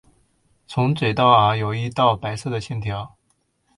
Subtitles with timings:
[0.65, 3.15] 从嘴到耳有一道白色的线条。